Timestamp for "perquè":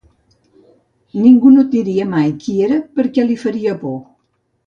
3.01-3.27